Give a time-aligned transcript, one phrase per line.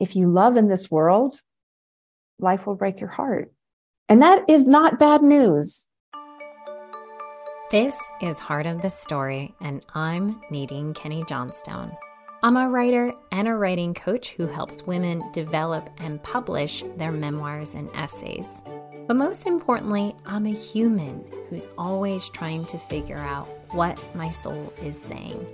[0.00, 1.36] if you love in this world,
[2.38, 3.52] life will break your heart.
[4.08, 5.86] And that is not bad news.
[7.70, 11.96] This is Heart of the Story, and I'm Nadine Kenny Johnstone.
[12.42, 17.74] I'm a writer and a writing coach who helps women develop and publish their memoirs
[17.74, 18.62] and essays.
[19.06, 24.72] But most importantly, I'm a human who's always trying to figure out what my soul
[24.82, 25.46] is saying.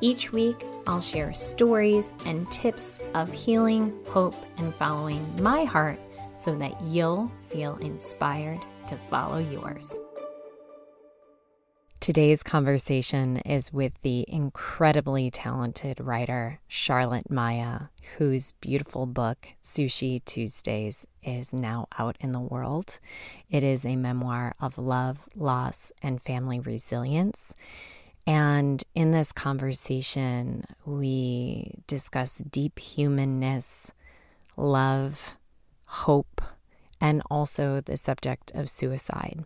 [0.00, 5.98] Each week, I'll share stories and tips of healing, hope, and following my heart
[6.36, 9.98] so that you'll feel inspired to follow yours.
[12.00, 21.06] Today's conversation is with the incredibly talented writer Charlotte Maya, whose beautiful book, Sushi Tuesdays,
[21.22, 23.00] is now out in the world.
[23.50, 27.54] It is a memoir of love, loss, and family resilience.
[28.28, 33.90] And in this conversation, we discuss deep humanness,
[34.54, 35.38] love,
[35.86, 36.42] hope,
[37.00, 39.44] and also the subject of suicide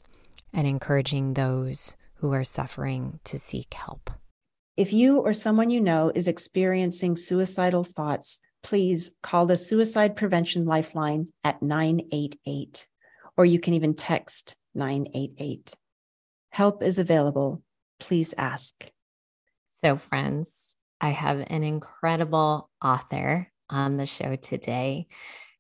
[0.53, 4.11] and encouraging those who are suffering to seek help.
[4.77, 10.65] If you or someone you know is experiencing suicidal thoughts, please call the Suicide Prevention
[10.65, 12.89] Lifeline at 988,
[13.37, 15.77] or you can even text 988.
[16.51, 17.63] Help is available.
[18.03, 18.91] Please ask.
[19.81, 25.07] So, friends, I have an incredible author on the show today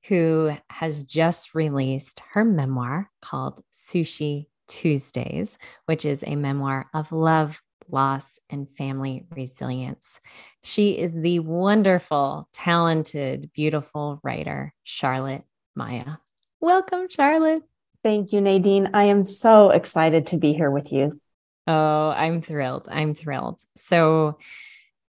[0.08, 7.62] who has just released her memoir called Sushi Tuesdays, which is a memoir of love,
[7.88, 10.18] loss, and family resilience.
[10.64, 15.44] She is the wonderful, talented, beautiful writer, Charlotte
[15.76, 16.16] Maya.
[16.60, 17.62] Welcome, Charlotte.
[18.02, 18.90] Thank you, Nadine.
[18.94, 21.20] I am so excited to be here with you.
[21.66, 22.88] Oh, I'm thrilled.
[22.90, 23.60] I'm thrilled.
[23.76, 24.38] So,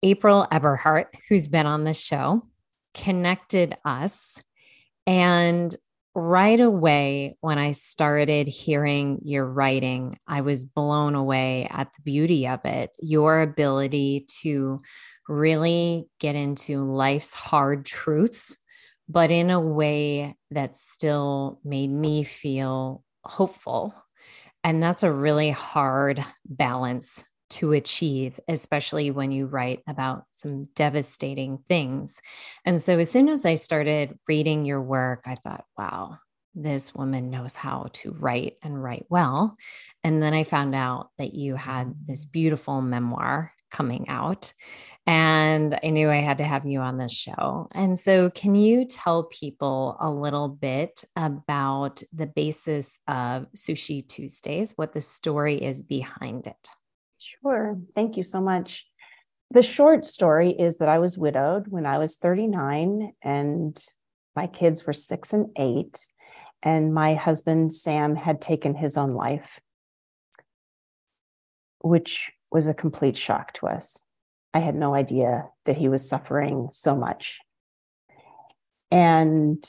[0.02, 2.42] April Eberhardt, who's been on the show,
[2.94, 4.42] connected us
[5.06, 5.74] and
[6.14, 12.46] right away, when I started hearing your writing, I was blown away at the beauty
[12.48, 14.80] of it, your ability to
[15.28, 18.56] really get into life's hard truths,
[19.08, 23.94] but in a way that still made me feel hopeful.
[24.62, 31.58] And that's a really hard balance to achieve, especially when you write about some devastating
[31.68, 32.20] things.
[32.64, 36.18] And so, as soon as I started reading your work, I thought, wow,
[36.54, 39.56] this woman knows how to write and write well.
[40.04, 44.52] And then I found out that you had this beautiful memoir coming out.
[45.06, 47.68] And I knew I had to have you on this show.
[47.72, 54.72] And so, can you tell people a little bit about the basis of Sushi Tuesdays,
[54.76, 56.68] what the story is behind it?
[57.18, 57.78] Sure.
[57.94, 58.86] Thank you so much.
[59.50, 63.84] The short story is that I was widowed when I was 39 and
[64.36, 66.06] my kids were six and eight.
[66.62, 69.60] And my husband, Sam, had taken his own life,
[71.80, 74.02] which was a complete shock to us.
[74.52, 77.38] I had no idea that he was suffering so much.
[78.90, 79.64] And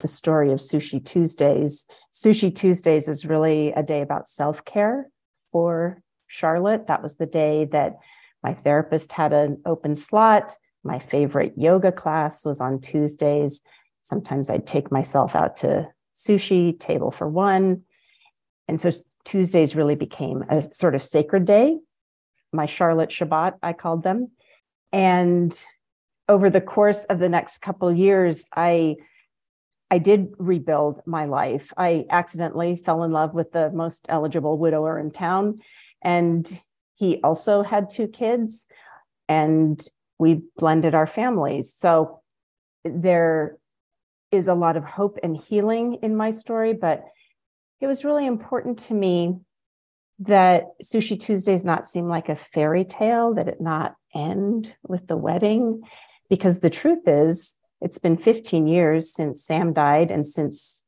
[0.00, 1.86] the story of Sushi Tuesdays.
[2.12, 5.08] Sushi Tuesdays is really a day about self care
[5.52, 6.88] for Charlotte.
[6.88, 7.96] That was the day that
[8.42, 10.54] my therapist had an open slot.
[10.82, 13.62] My favorite yoga class was on Tuesdays.
[14.02, 17.82] Sometimes I'd take myself out to sushi, table for one.
[18.68, 18.90] And so
[19.24, 21.78] Tuesdays really became a sort of sacred day.
[22.52, 24.30] My Charlotte Shabbat, I called them.
[24.92, 25.58] And
[26.28, 28.96] over the course of the next couple years, I
[29.90, 31.72] I did rebuild my life.
[31.76, 35.60] I accidentally fell in love with the most eligible widower in town
[36.04, 36.46] and
[36.94, 38.66] he also had two kids,
[39.28, 39.84] and
[40.18, 41.74] we blended our families.
[41.74, 42.20] So
[42.84, 43.56] there
[44.30, 47.04] is a lot of hope and healing in my story, but
[47.80, 49.36] it was really important to me
[50.20, 55.16] that Sushi Tuesdays not seem like a fairy tale, that it not end with the
[55.16, 55.82] wedding.
[56.30, 60.84] Because the truth is, it's been 15 years since Sam died and since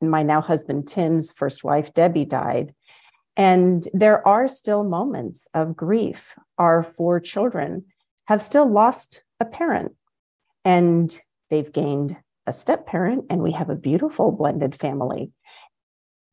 [0.00, 2.74] my now husband Tim's first wife, Debbie, died.
[3.36, 6.36] And there are still moments of grief.
[6.58, 7.84] Our four children
[8.26, 9.92] have still lost a parent
[10.64, 11.16] and
[11.50, 12.16] they've gained
[12.46, 15.30] a step parent, and we have a beautiful blended family.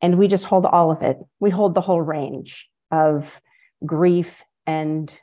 [0.01, 1.17] And we just hold all of it.
[1.39, 3.41] We hold the whole range of
[3.85, 5.13] grief and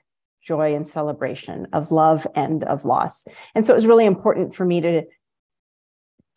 [0.42, 3.26] joy and celebration, of love and of loss.
[3.54, 5.02] And so it was really important for me to,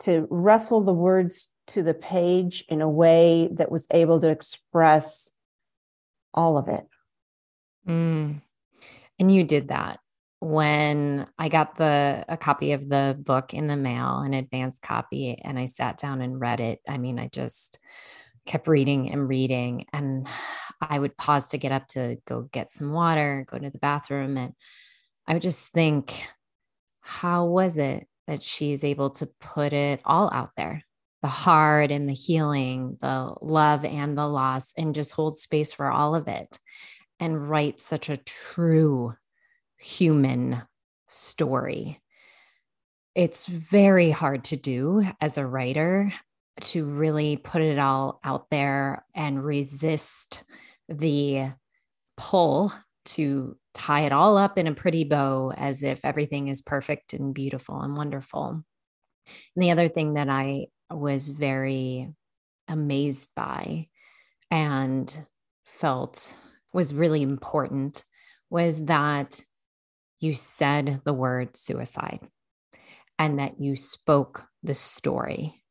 [0.04, 5.34] to wrestle the words to the page in a way that was able to express
[6.34, 6.86] all of it.
[7.88, 8.42] Mm.
[9.20, 10.00] And you did that.
[10.40, 15.40] when I got the a copy of the book in the mail, an advance copy,
[15.44, 17.80] and I sat down and read it, I mean, I just
[18.48, 20.28] kept reading and reading and
[20.82, 24.38] I would pause to get up to go get some water, go to the bathroom
[24.38, 24.54] and
[25.28, 26.14] I would just think
[27.02, 30.84] how was it that she's able to put it all out there?
[31.22, 35.92] The hard and the healing, the love and the loss and just hold space for
[35.92, 36.60] all of it
[37.20, 39.14] and write such a true
[39.78, 40.62] human
[41.08, 42.02] story.
[43.16, 46.14] It's very hard to do as a writer
[46.62, 50.44] to really put it all out there and resist
[50.90, 51.52] the
[52.16, 52.74] pull
[53.06, 57.34] to tie it all up in a pretty bow as if everything is perfect and
[57.34, 58.64] beautiful and wonderful.
[59.56, 62.14] And the other thing that I was very
[62.68, 63.88] amazed by
[64.50, 65.26] and
[65.66, 66.34] felt
[66.74, 68.04] was really important
[68.50, 69.42] was that
[70.20, 72.20] you said the word suicide
[73.20, 75.62] and that you spoke the story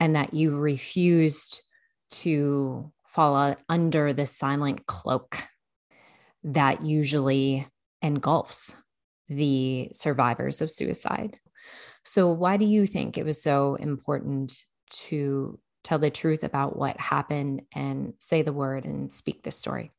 [0.00, 1.62] and that you refused
[2.10, 5.44] to fall under the silent cloak
[6.42, 7.66] that usually
[8.02, 8.76] engulfs
[9.28, 11.38] the survivors of suicide.
[12.04, 14.64] So, why do you think it was so important
[15.08, 19.92] to tell the truth about what happened and say the word and speak the story?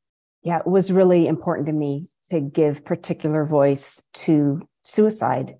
[0.44, 5.58] Yeah, it was really important to me to give particular voice to suicide.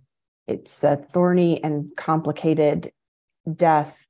[0.48, 2.92] It's a thorny and complicated
[3.56, 4.08] death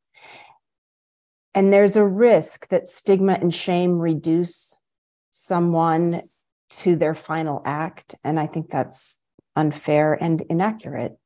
[1.53, 4.79] and there's a risk that stigma and shame reduce
[5.31, 6.21] someone
[6.69, 8.15] to their final act.
[8.23, 9.19] And I think that's
[9.55, 11.17] unfair and inaccurate.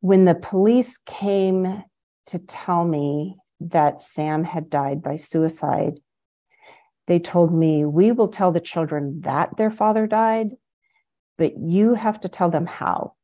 [0.00, 1.82] When the police came
[2.26, 5.98] to tell me that Sam had died by suicide,
[7.06, 10.52] they told me, We will tell the children that their father died,
[11.36, 13.14] but you have to tell them how.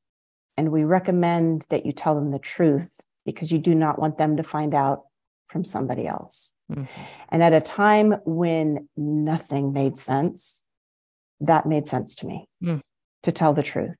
[0.56, 4.36] And we recommend that you tell them the truth because you do not want them
[4.36, 5.04] to find out
[5.50, 6.54] from somebody else.
[6.70, 6.84] Mm-hmm.
[7.28, 10.64] And at a time when nothing made sense,
[11.40, 12.80] that made sense to me mm.
[13.24, 13.96] to tell the truth.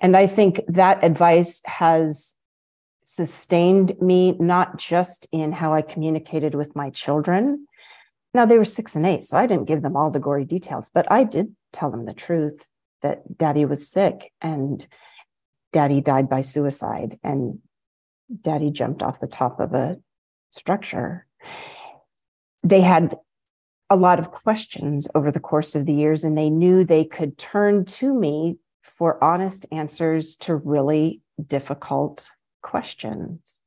[0.00, 2.34] And I think that advice has
[3.04, 7.66] sustained me, not just in how I communicated with my children.
[8.34, 10.90] Now, they were six and eight, so I didn't give them all the gory details,
[10.92, 12.68] but I did tell them the truth
[13.02, 14.86] that daddy was sick and
[15.72, 17.60] daddy died by suicide and
[18.42, 19.98] daddy jumped off the top of a
[20.50, 21.26] structure,
[22.62, 23.14] they had
[23.90, 27.38] a lot of questions over the course of the years, and they knew they could
[27.38, 32.30] turn to me for honest answers to really difficult
[32.62, 33.60] questions.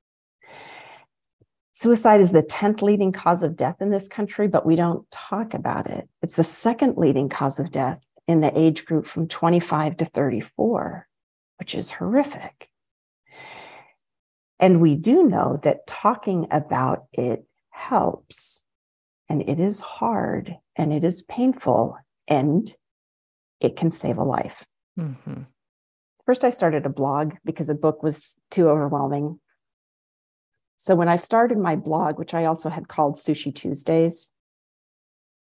[1.71, 5.53] Suicide is the 10th leading cause of death in this country, but we don't talk
[5.53, 6.09] about it.
[6.21, 11.07] It's the second leading cause of death in the age group from 25 to 34,
[11.59, 12.70] which is horrific.
[14.61, 18.67] And we do know that talking about it helps.
[19.27, 21.97] And it is hard and it is painful
[22.27, 22.73] and
[23.59, 24.63] it can save a life.
[24.99, 25.43] Mm-hmm.
[26.25, 29.39] First, I started a blog because a book was too overwhelming.
[30.77, 34.31] So when I started my blog, which I also had called Sushi Tuesdays,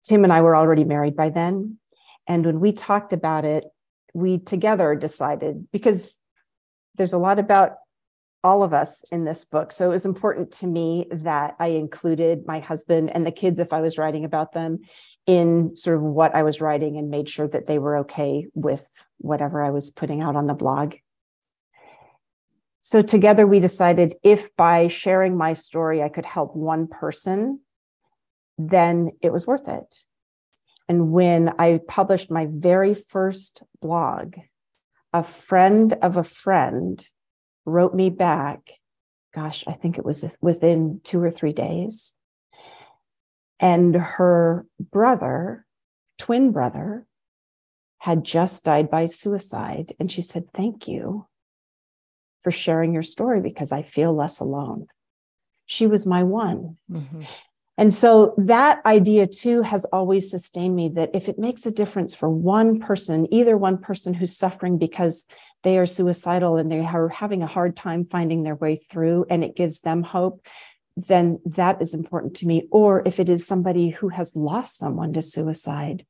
[0.03, 1.79] Tim and I were already married by then.
[2.27, 3.65] And when we talked about it,
[4.13, 6.19] we together decided because
[6.95, 7.77] there's a lot about
[8.47, 9.73] all of us in this book.
[9.73, 13.73] So it was important to me that I included my husband and the kids, if
[13.73, 14.79] I was writing about them,
[15.25, 18.87] in sort of what I was writing and made sure that they were okay with
[19.17, 20.95] whatever I was putting out on the blog.
[22.79, 27.59] So together we decided if by sharing my story I could help one person,
[28.57, 29.93] then it was worth it.
[30.87, 34.37] And when I published my very first blog,
[35.11, 37.05] a friend of a friend
[37.67, 38.71] wrote me back,
[39.35, 42.15] gosh, I think it was within two or three days.
[43.59, 45.65] And her brother,
[46.17, 47.05] twin brother,
[47.99, 49.93] had just died by suicide.
[49.99, 51.27] And she said, Thank you
[52.41, 54.87] for sharing your story because I feel less alone.
[55.65, 56.77] She was my one.
[56.89, 57.23] Mm-hmm.
[57.79, 62.15] And so that idea too has always sustained me that if it makes a difference
[62.15, 65.27] for one person, either one person who's suffering because
[65.63, 69.43] they are suicidal and they are having a hard time finding their way through and
[69.43, 70.45] it gives them hope
[70.99, 72.67] then that is important to me.
[72.71, 76.05] Or if it is somebody who has lost someone to suicide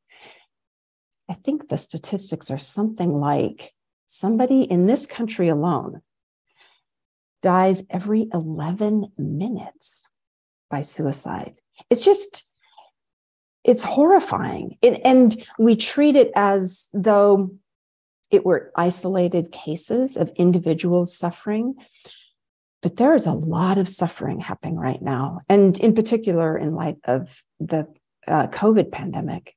[1.29, 3.73] i think the statistics are something like
[4.05, 6.01] somebody in this country alone
[7.41, 10.09] dies every 11 minutes
[10.69, 11.53] by suicide.
[11.89, 12.45] It's just
[13.63, 14.77] it's horrifying.
[14.81, 17.51] It, and we treat it as though
[18.29, 21.75] it were isolated cases of individuals suffering.
[22.81, 26.97] But there is a lot of suffering happening right now, and in particular, in light
[27.05, 27.87] of the
[28.27, 29.55] uh, COVID pandemic.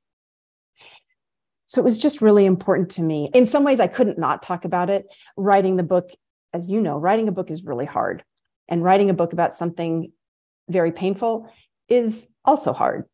[1.67, 3.29] So it was just really important to me.
[3.33, 5.05] In some ways, I couldn't not talk about it.
[5.37, 6.09] Writing the book,
[6.53, 8.23] as you know, writing a book is really hard.
[8.67, 10.11] And writing a book about something
[10.67, 11.49] very painful
[11.87, 13.05] is also hard.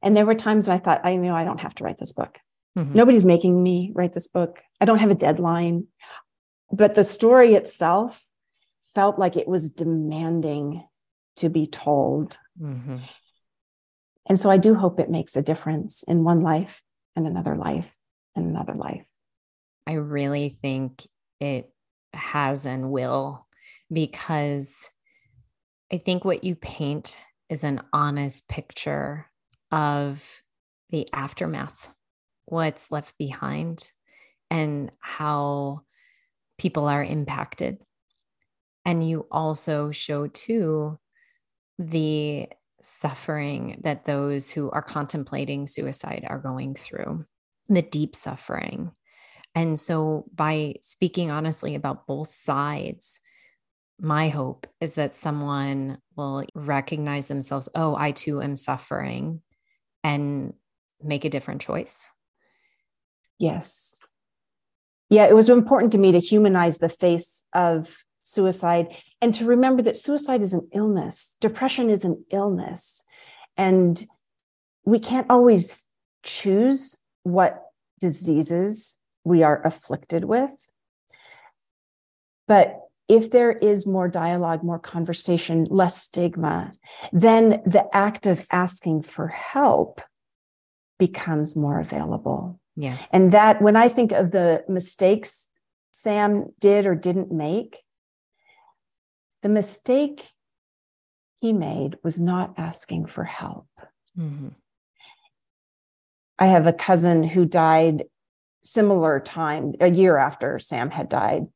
[0.00, 2.40] And there were times I thought, I know I don't have to write this book.
[2.76, 2.94] Mm-hmm.
[2.94, 4.62] Nobody's making me write this book.
[4.80, 5.86] I don't have a deadline.
[6.70, 8.26] But the story itself
[8.94, 10.86] felt like it was demanding
[11.36, 12.38] to be told.
[12.60, 12.98] Mm-hmm.
[14.28, 16.82] And so I do hope it makes a difference in one life
[17.16, 17.94] and another life
[18.34, 19.06] and another life.
[19.86, 21.06] I really think
[21.40, 21.70] it
[22.14, 23.46] has and will
[23.92, 24.90] because
[25.92, 29.26] I think what you paint is an honest picture
[29.70, 30.42] of
[30.90, 31.92] the aftermath,
[32.44, 33.90] what's left behind,
[34.50, 35.82] and how
[36.58, 37.78] people are impacted.
[38.84, 40.98] And you also show, too,
[41.78, 42.48] the
[42.80, 47.24] suffering that those who are contemplating suicide are going through,
[47.68, 48.90] the deep suffering.
[49.54, 53.20] And so, by speaking honestly about both sides,
[54.00, 59.42] my hope is that someone will recognize themselves, oh, I too am suffering,
[60.02, 60.54] and
[61.02, 62.10] make a different choice.
[63.42, 63.98] Yes.
[65.10, 68.86] Yeah, it was important to me to humanize the face of suicide
[69.20, 73.02] and to remember that suicide is an illness, depression is an illness.
[73.56, 74.00] And
[74.84, 75.86] we can't always
[76.22, 76.94] choose
[77.24, 77.64] what
[78.00, 80.54] diseases we are afflicted with.
[82.46, 86.72] But if there is more dialogue, more conversation, less stigma,
[87.12, 90.00] then the act of asking for help
[91.00, 92.60] becomes more available.
[92.76, 93.06] Yes.
[93.12, 95.50] And that when I think of the mistakes
[95.92, 97.78] Sam did or didn't make,
[99.42, 100.30] the mistake
[101.40, 103.66] he made was not asking for help.
[104.18, 104.48] Mm-hmm.
[106.38, 108.04] I have a cousin who died
[108.64, 111.46] similar time, a year after Sam had died.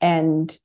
[0.00, 0.56] And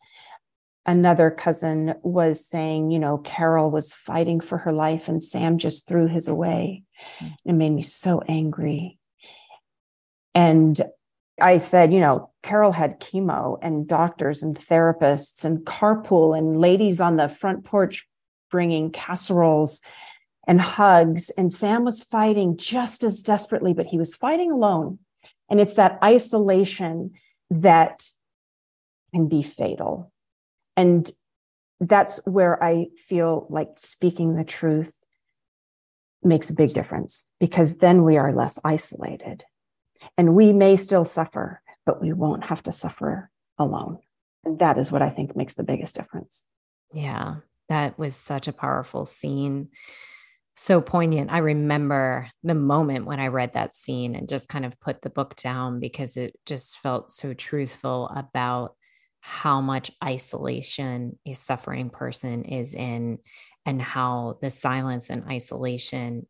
[0.86, 5.88] another cousin was saying, you know, Carol was fighting for her life and Sam just
[5.88, 6.84] threw his away.
[7.22, 7.50] Mm-hmm.
[7.50, 8.98] It made me so angry.
[10.34, 10.80] And
[11.42, 17.02] I said, you know, Carol had chemo and doctors and therapists and carpool and ladies
[17.02, 18.08] on the front porch
[18.50, 19.82] bringing casseroles
[20.48, 21.30] and hugs.
[21.32, 25.00] And Sam was fighting just as desperately, but he was fighting alone.
[25.50, 27.12] And it's that isolation
[27.50, 28.04] that
[29.14, 30.12] can be fatal.
[30.78, 31.10] And
[31.80, 34.98] that's where I feel like speaking the truth
[36.24, 39.44] makes a big difference because then we are less isolated.
[40.18, 44.00] And we may still suffer, but we won't have to suffer alone.
[44.44, 46.48] And that is what I think makes the biggest difference.
[46.94, 47.38] Yeah,
[47.70, 49.70] that was such a powerful scene.
[50.56, 51.32] So poignant.
[51.32, 55.10] I remember the moment when I read that scene and just kind of put the
[55.10, 58.76] book down because it just felt so truthful about
[59.22, 63.20] how much isolation a suffering person is in
[63.66, 66.28] and how the silence and isolation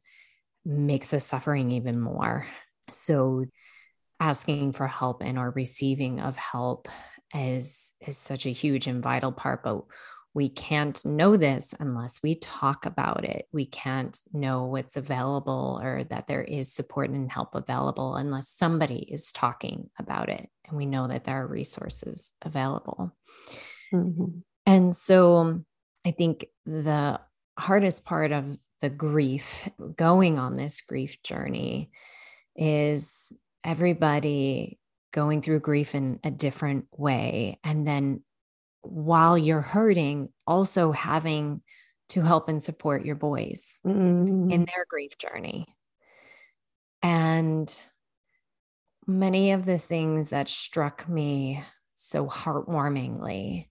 [0.65, 2.45] makes the suffering even more.
[2.91, 3.45] So
[4.21, 6.87] asking for help and or receiving of help
[7.33, 9.81] is is such a huge and vital part but
[10.33, 16.03] we can't know this unless we talk about it we can't know what's available or
[16.03, 20.85] that there is support and help available unless somebody is talking about it and we
[20.85, 23.11] know that there are resources available
[23.91, 24.39] mm-hmm.
[24.67, 25.63] and so
[26.05, 27.19] i think the
[27.57, 31.91] hardest part of the grief going on this grief journey
[32.55, 34.79] is everybody
[35.11, 37.59] going through grief in a different way.
[37.63, 38.23] And then
[38.81, 41.61] while you're hurting, also having
[42.09, 44.51] to help and support your boys mm-hmm.
[44.51, 45.65] in their grief journey.
[47.01, 47.73] And
[49.07, 51.63] many of the things that struck me
[51.95, 53.67] so heartwarmingly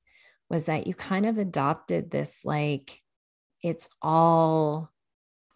[0.49, 3.01] was that you kind of adopted this like
[3.63, 4.91] it's all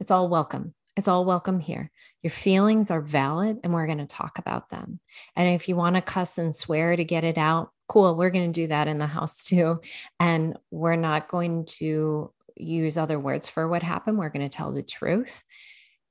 [0.01, 1.91] it's all welcome it's all welcome here.
[2.23, 5.01] Your feelings are valid and we're going to talk about them.
[5.37, 8.15] And if you want to cuss and swear to get it out, cool.
[8.15, 9.81] We're going to do that in the house too.
[10.21, 14.19] And we're not going to use other words for what happened.
[14.19, 15.43] We're going to tell the truth.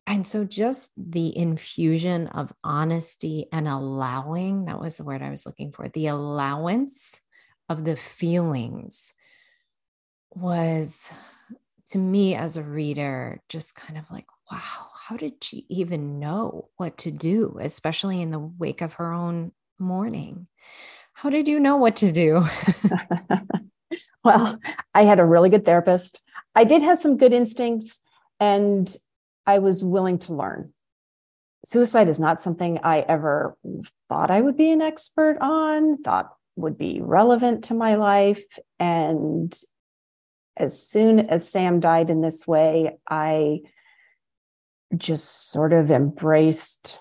[0.06, 5.46] And so, just the infusion of honesty and allowing that was the word I was
[5.46, 7.22] looking for the allowance
[7.70, 9.14] of the feelings
[10.32, 11.14] was
[11.92, 16.70] to me as a reader just kind of like wow, how did she even know
[16.78, 20.48] what to do, especially in the wake of her own mourning?
[21.14, 22.44] How did you know what to do?
[24.24, 24.60] well,
[24.94, 26.22] I had a really good therapist.
[26.56, 28.00] I did have some good instincts
[28.40, 28.94] and
[29.46, 30.74] I was willing to learn.
[31.66, 33.58] Suicide is not something I ever
[34.10, 38.44] thought I would be an expert on, thought would be relevant to my life.
[38.80, 39.58] And
[40.58, 43.62] as soon as Sam died in this way, I
[44.96, 47.00] just sort of embraced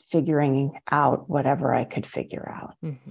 [0.00, 2.74] figuring out whatever I could figure out.
[2.84, 3.10] Mm-hmm.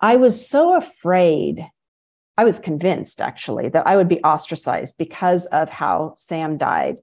[0.00, 1.66] I was so afraid.
[2.36, 6.96] I was convinced actually that I would be ostracized because of how Sam died.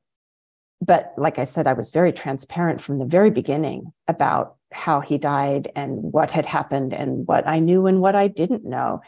[0.82, 5.18] But like I said, I was very transparent from the very beginning about how he
[5.18, 9.02] died and what had happened and what I knew and what I didn't know.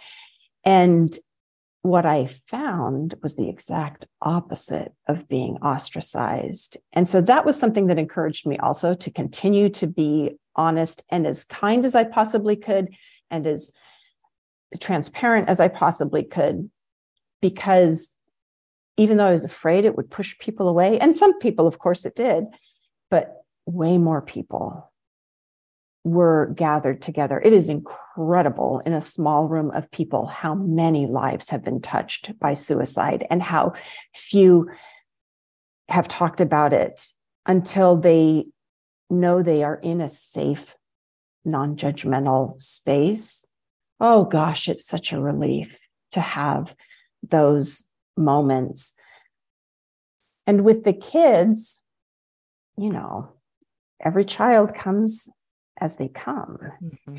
[0.63, 1.17] And
[1.87, 6.77] what I found was the exact opposite of being ostracized.
[6.93, 11.25] And so that was something that encouraged me also to continue to be honest and
[11.25, 12.89] as kind as I possibly could
[13.31, 13.73] and as
[14.79, 16.69] transparent as I possibly could,
[17.41, 18.15] because
[18.97, 22.05] even though I was afraid it would push people away, and some people, of course,
[22.05, 22.45] it did,
[23.09, 24.91] but way more people
[26.07, 27.39] were gathered together.
[27.39, 32.39] It is incredible in a small room of people how many lives have been touched
[32.39, 33.73] by suicide and how
[34.13, 34.69] few
[35.89, 37.07] have talked about it
[37.45, 38.45] until they
[39.09, 40.75] know they are in a safe,
[41.43, 43.49] non judgmental space.
[43.99, 45.77] Oh gosh, it's such a relief
[46.11, 46.73] to have
[47.21, 48.93] those moments.
[50.45, 51.81] And with the kids,
[52.77, 53.33] you know,
[53.99, 55.29] every child comes
[55.79, 56.57] as they come.
[56.83, 57.17] Mm-hmm.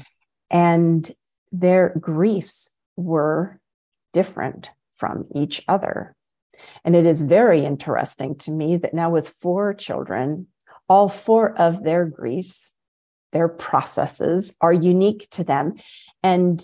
[0.51, 1.11] And
[1.53, 3.61] their griefs were
[4.13, 6.15] different from each other.
[6.85, 10.49] And it is very interesting to me that now, with four children,
[10.89, 12.75] all four of their griefs,
[13.33, 15.75] their processes are unique to them.
[16.23, 16.63] And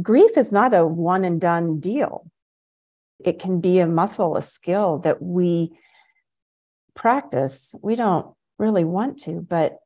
[0.00, 2.30] grief is not a one and done deal.
[3.18, 5.72] It can be a muscle, a skill that we
[6.94, 7.74] practice.
[7.82, 9.78] We don't really want to, but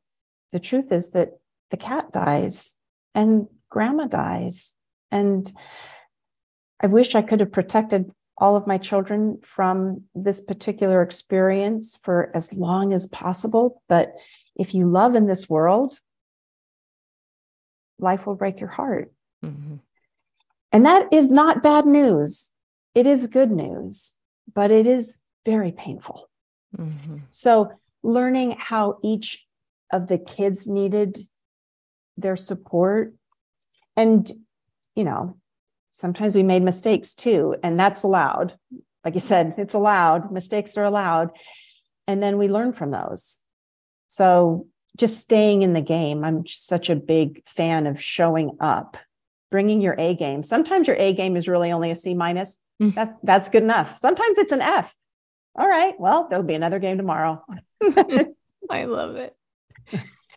[0.55, 1.31] the truth is that
[1.69, 2.77] the cat dies
[3.13, 4.73] and grandma dies.
[5.11, 5.51] And
[6.81, 12.31] I wish I could have protected all of my children from this particular experience for
[12.33, 13.81] as long as possible.
[13.89, 14.13] But
[14.55, 15.99] if you love in this world,
[17.99, 19.11] life will break your heart.
[19.43, 19.75] Mm-hmm.
[20.71, 22.51] And that is not bad news.
[22.93, 24.13] It is good news,
[24.53, 26.29] but it is very painful.
[26.77, 27.17] Mm-hmm.
[27.29, 29.45] So, learning how each
[29.91, 31.19] of the kids needed
[32.17, 33.13] their support.
[33.95, 34.29] And,
[34.95, 35.37] you know,
[35.91, 38.57] sometimes we made mistakes too, and that's allowed.
[39.03, 41.29] Like you said, it's allowed, mistakes are allowed.
[42.07, 43.39] And then we learn from those.
[44.07, 44.67] So
[44.97, 48.97] just staying in the game, I'm such a big fan of showing up,
[49.51, 50.43] bringing your A game.
[50.43, 52.59] Sometimes your A game is really only a C minus.
[52.81, 52.93] Mm.
[52.95, 53.97] That, that's good enough.
[53.97, 54.95] Sometimes it's an F.
[55.57, 57.43] All right, well, there'll be another game tomorrow.
[58.69, 59.35] I love it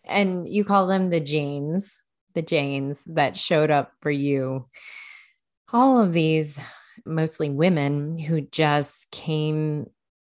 [0.04, 2.00] and you call them the Janes,
[2.34, 4.68] the Janes that showed up for you.
[5.72, 6.60] All of these,
[7.04, 9.86] mostly women who just came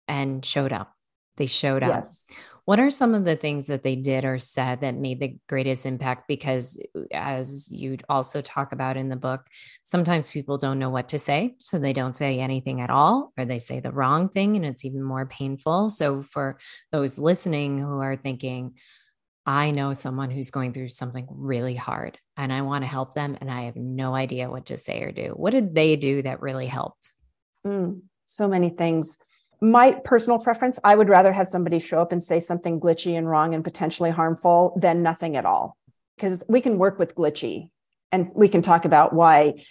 [0.07, 0.93] and showed up.
[1.37, 1.89] They showed up.
[1.89, 2.27] Yes.
[2.65, 5.85] What are some of the things that they did or said that made the greatest
[5.85, 6.27] impact?
[6.27, 6.79] Because,
[7.11, 9.47] as you also talk about in the book,
[9.83, 11.55] sometimes people don't know what to say.
[11.57, 14.85] So they don't say anything at all, or they say the wrong thing, and it's
[14.85, 15.89] even more painful.
[15.89, 16.59] So, for
[16.91, 18.75] those listening who are thinking,
[19.45, 23.37] I know someone who's going through something really hard and I want to help them
[23.41, 25.33] and I have no idea what to say or do.
[25.35, 27.13] What did they do that really helped?
[27.65, 29.17] Mm, so many things.
[29.59, 33.27] My personal preference, I would rather have somebody show up and say something glitchy and
[33.27, 35.77] wrong and potentially harmful than nothing at all.
[36.15, 37.69] Because we can work with glitchy
[38.11, 39.63] and we can talk about why,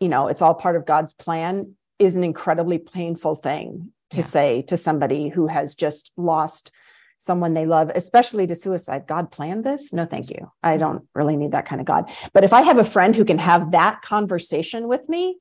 [0.00, 4.24] you know, it's all part of God's plan is an incredibly painful thing to yeah.
[4.24, 6.72] say to somebody who has just lost
[7.18, 9.06] someone they love, especially to suicide.
[9.06, 9.92] God planned this?
[9.92, 10.50] No, thank you.
[10.62, 10.80] I mm-hmm.
[10.80, 12.10] don't really need that kind of God.
[12.32, 15.38] But if I have a friend who can have that conversation with me,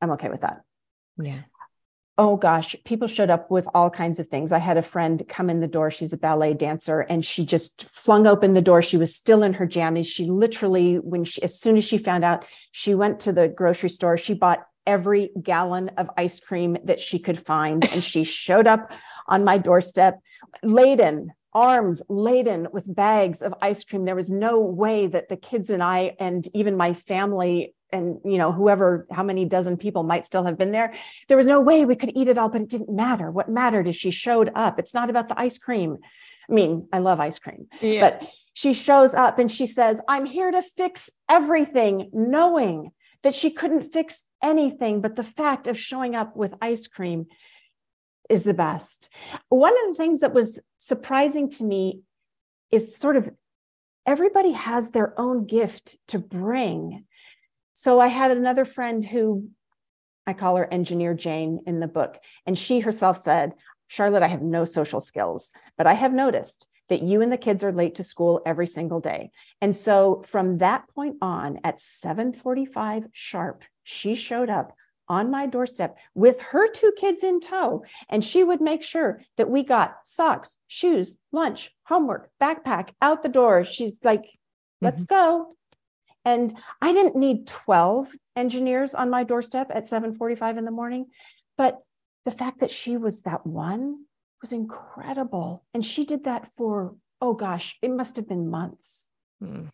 [0.00, 0.62] I'm okay with that.
[1.16, 1.42] Yeah.
[2.16, 4.52] Oh gosh, people showed up with all kinds of things.
[4.52, 5.90] I had a friend come in the door.
[5.90, 8.82] She's a ballet dancer and she just flung open the door.
[8.82, 10.06] She was still in her jammies.
[10.06, 13.88] She literally, when she, as soon as she found out, she went to the grocery
[13.88, 14.16] store.
[14.16, 17.84] She bought every gallon of ice cream that she could find.
[17.90, 18.92] And she showed up
[19.26, 20.20] on my doorstep
[20.62, 24.04] laden, arms laden with bags of ice cream.
[24.04, 28.38] There was no way that the kids and I, and even my family, and you
[28.38, 30.92] know whoever how many dozen people might still have been there
[31.28, 33.86] there was no way we could eat it all but it didn't matter what mattered
[33.86, 35.98] is she showed up it's not about the ice cream
[36.50, 38.00] i mean i love ice cream yeah.
[38.00, 42.90] but she shows up and she says i'm here to fix everything knowing
[43.22, 47.26] that she couldn't fix anything but the fact of showing up with ice cream
[48.30, 49.08] is the best.
[49.48, 52.02] One of the things that was surprising to me
[52.70, 53.30] is sort of
[54.06, 57.06] everybody has their own gift to bring.
[57.72, 59.48] So I had another friend who
[60.26, 63.52] I call her Engineer Jane in the book, and she herself said,
[63.88, 67.64] Charlotte, I have no social skills, but I have noticed that you and the kids
[67.64, 69.30] are late to school every single day.
[69.60, 74.74] And so from that point on at 7:45 sharp, she showed up
[75.08, 79.50] on my doorstep with her two kids in tow and she would make sure that
[79.50, 83.64] we got socks, shoes, lunch, homework, backpack out the door.
[83.64, 84.24] She's like,
[84.80, 85.14] "Let's mm-hmm.
[85.14, 85.56] go."
[86.24, 91.06] And I didn't need 12 engineers on my doorstep at 7:45 in the morning,
[91.58, 91.82] but
[92.24, 94.06] the fact that she was that one
[94.44, 95.64] was incredible.
[95.72, 99.08] And she did that for oh gosh, it must have been months.
[99.40, 99.68] Hmm.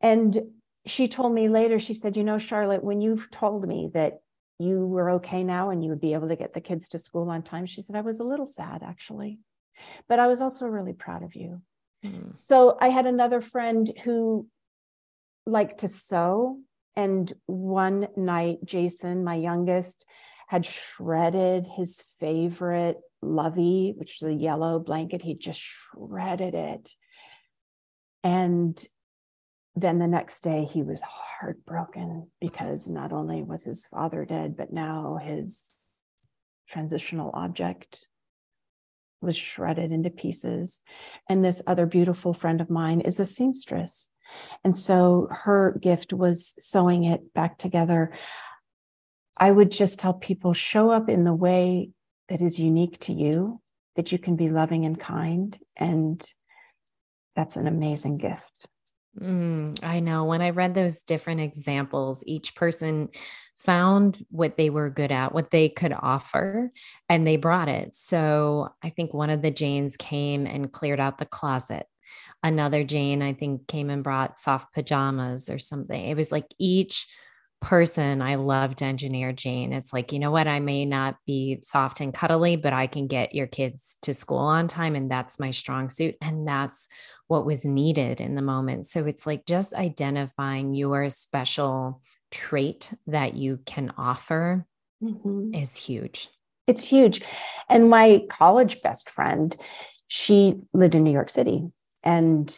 [0.00, 0.38] And
[0.86, 4.20] she told me later, she said, You know, Charlotte, when you've told me that
[4.60, 7.28] you were okay now and you would be able to get the kids to school
[7.30, 9.40] on time, she said, I was a little sad actually,
[10.08, 11.62] but I was also really proud of you.
[12.04, 12.30] Hmm.
[12.36, 14.46] So I had another friend who
[15.46, 16.60] liked to sew.
[16.94, 20.04] And one night, Jason, my youngest,
[20.46, 25.22] had shredded his favorite lovey, which was a yellow blanket.
[25.22, 26.90] He just shredded it.
[28.22, 28.78] And
[29.76, 34.72] then the next day, he was heartbroken because not only was his father dead, but
[34.72, 35.68] now his
[36.68, 38.08] transitional object
[39.20, 40.82] was shredded into pieces.
[41.28, 44.10] And this other beautiful friend of mine is a seamstress.
[44.64, 48.12] And so her gift was sewing it back together.
[49.38, 51.90] I would just tell people show up in the way
[52.28, 53.60] that is unique to you,
[53.96, 55.58] that you can be loving and kind.
[55.76, 56.24] And
[57.34, 58.66] that's an amazing gift.
[59.18, 60.24] Mm, I know.
[60.24, 63.08] When I read those different examples, each person
[63.56, 66.70] found what they were good at, what they could offer,
[67.08, 67.96] and they brought it.
[67.96, 71.86] So I think one of the Janes came and cleared out the closet
[72.42, 76.00] another Jane, I think, came and brought soft pajamas or something.
[76.00, 77.06] It was like each
[77.60, 79.72] person I loved engineer Jane.
[79.72, 80.46] It's like, you know what?
[80.46, 84.38] I may not be soft and cuddly, but I can get your kids to school
[84.38, 84.94] on time.
[84.94, 86.16] And that's my strong suit.
[86.20, 86.88] And that's
[87.26, 88.86] what was needed in the moment.
[88.86, 94.66] So it's like just identifying your special trait that you can offer
[95.02, 95.54] mm-hmm.
[95.54, 96.28] is huge.
[96.66, 97.22] It's huge.
[97.68, 99.56] And my college best friend,
[100.06, 101.66] she lived in New York City
[102.02, 102.56] and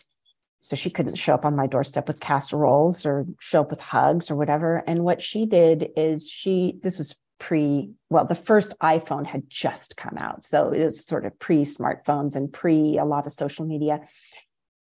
[0.61, 4.31] so she couldn't show up on my doorstep with casseroles or show up with hugs
[4.31, 4.85] or whatever.
[4.87, 9.96] And what she did is she, this was pre, well, the first iPhone had just
[9.96, 10.44] come out.
[10.44, 14.01] So it was sort of pre smartphones and pre a lot of social media.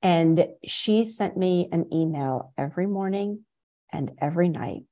[0.02, 3.46] And she sent me an email every morning
[3.92, 4.84] and every night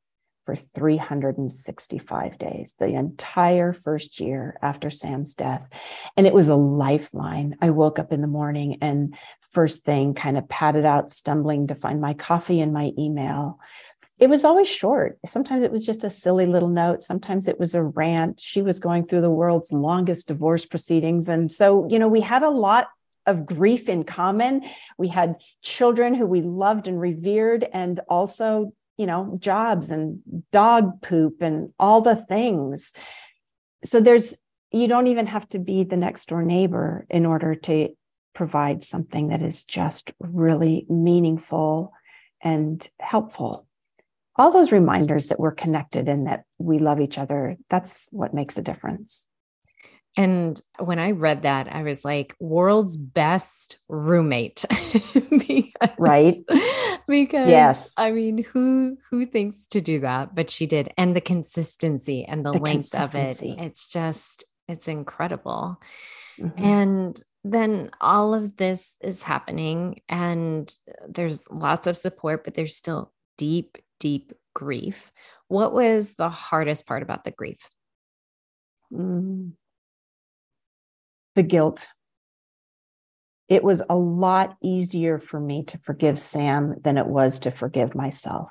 [0.45, 5.67] for 365 days, the entire first year after Sam's death.
[6.15, 7.55] And it was a lifeline.
[7.61, 9.15] I woke up in the morning and
[9.55, 13.57] first thing, kind of padded out, stumbling to find my coffee and my email.
[14.19, 15.17] It was always short.
[15.25, 17.01] Sometimes it was just a silly little note.
[17.01, 18.39] Sometimes it was a rant.
[18.39, 21.27] She was going through the world's longest divorce proceedings.
[21.27, 22.87] And so, you know, we had a lot
[23.25, 24.63] of grief in common.
[24.97, 30.19] We had children who we loved and revered, and also, you know, jobs and
[30.51, 32.93] dog poop and all the things.
[33.83, 34.37] So there's,
[34.71, 37.89] you don't even have to be the next door neighbor in order to
[38.35, 41.93] provide something that is just really meaningful
[42.43, 43.67] and helpful.
[44.35, 48.57] All those reminders that we're connected and that we love each other, that's what makes
[48.57, 49.25] a difference.
[50.17, 54.63] And when I read that, I was like, world's best roommate.
[55.13, 56.35] because, right.
[57.07, 57.93] Because yes.
[57.97, 60.33] I mean, who who thinks to do that?
[60.33, 60.91] But she did.
[60.97, 63.39] And the consistency and the, the length of it.
[63.41, 65.81] It's just, it's incredible.
[66.39, 66.63] Mm-hmm.
[66.63, 70.75] And then all of this is happening and
[71.07, 75.11] there's lots of support, but there's still deep, deep grief.
[75.47, 77.69] What was the hardest part about the grief?
[78.91, 79.51] Mm.
[81.35, 81.85] The guilt.
[83.47, 87.93] It was a lot easier for me to forgive Sam than it was to forgive
[87.93, 88.49] myself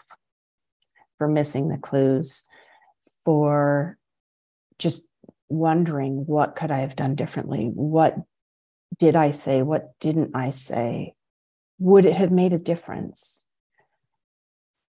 [1.19, 2.45] for missing the clues,
[3.25, 3.99] for
[4.79, 5.09] just
[5.49, 7.73] wondering what could I have done differently?
[7.75, 8.17] What
[8.99, 9.63] did I say?
[9.63, 11.15] What didn't I say?
[11.79, 13.47] Would it have made a difference?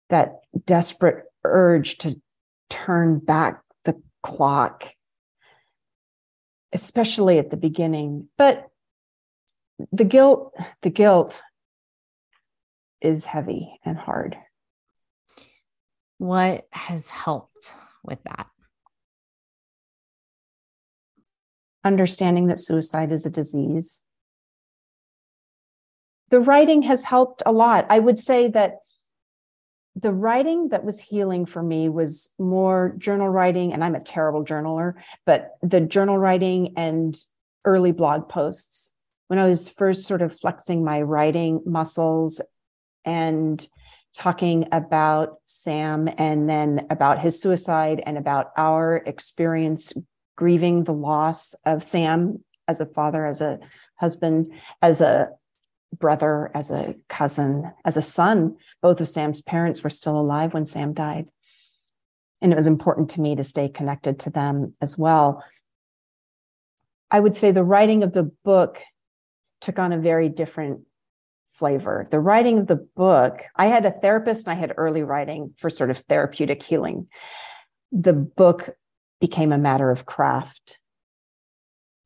[0.09, 2.21] That desperate urge to
[2.69, 4.93] turn back the clock,
[6.71, 8.29] especially at the beginning.
[8.37, 8.67] But
[9.91, 11.41] the guilt, the guilt
[13.01, 14.37] is heavy and hard.
[16.17, 18.47] What has helped with that?
[21.83, 24.05] Understanding that suicide is a disease.
[26.29, 27.85] The writing has helped a lot.
[27.89, 28.79] I would say that
[29.95, 34.43] the writing that was healing for me was more journal writing, and I'm a terrible
[34.43, 34.93] journaler,
[35.25, 37.15] but the journal writing and
[37.65, 38.95] early blog posts.
[39.27, 42.41] When I was first sort of flexing my writing muscles
[43.05, 43.65] and
[44.15, 49.93] talking about Sam and then about his suicide and about our experience
[50.35, 53.59] grieving the loss of Sam as a father, as a
[53.95, 55.29] husband, as a
[55.97, 58.57] brother, as a cousin, as a son.
[58.81, 61.27] Both of Sam's parents were still alive when Sam died.
[62.41, 65.43] And it was important to me to stay connected to them as well.
[67.09, 68.81] I would say the writing of the book
[69.61, 70.81] took on a very different
[71.51, 72.07] flavor.
[72.09, 75.69] The writing of the book, I had a therapist and I had early writing for
[75.69, 77.07] sort of therapeutic healing.
[77.91, 78.71] The book
[79.23, 80.79] became a matter of craft.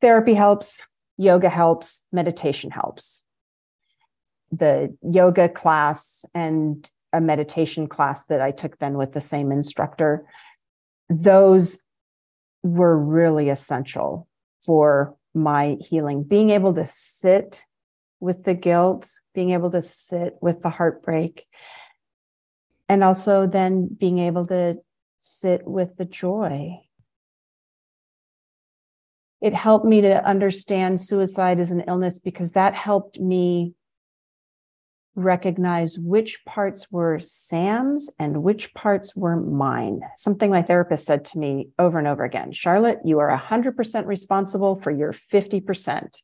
[0.00, 0.78] Therapy helps,
[1.16, 3.26] yoga helps, meditation helps.
[4.52, 10.26] The yoga class and a meditation class that I took then with the same instructor,
[11.10, 11.82] those
[12.62, 14.28] were really essential
[14.60, 16.22] for my healing.
[16.22, 17.64] Being able to sit
[18.20, 21.48] with the guilt, being able to sit with the heartbreak,
[22.88, 24.76] and also then being able to
[25.18, 26.78] sit with the joy.
[29.40, 33.74] It helped me to understand suicide as an illness because that helped me
[35.18, 40.00] recognize which parts were Sam's and which parts were mine.
[40.16, 44.80] Something my therapist said to me over and over again Charlotte, you are 100% responsible
[44.80, 46.20] for your 50%.